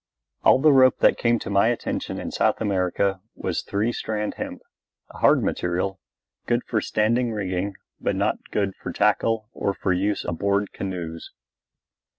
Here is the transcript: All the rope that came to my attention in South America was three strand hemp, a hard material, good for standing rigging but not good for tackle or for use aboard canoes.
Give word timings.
All 0.43 0.57
the 0.59 0.73
rope 0.73 0.97
that 1.01 1.19
came 1.19 1.37
to 1.37 1.51
my 1.51 1.67
attention 1.67 2.19
in 2.19 2.31
South 2.31 2.59
America 2.59 3.21
was 3.35 3.61
three 3.61 3.91
strand 3.93 4.33
hemp, 4.33 4.63
a 5.11 5.19
hard 5.19 5.43
material, 5.43 5.99
good 6.47 6.63
for 6.65 6.81
standing 6.81 7.31
rigging 7.31 7.75
but 7.99 8.15
not 8.15 8.49
good 8.49 8.73
for 8.75 8.91
tackle 8.91 9.47
or 9.53 9.75
for 9.75 9.93
use 9.93 10.25
aboard 10.25 10.73
canoes. 10.73 11.29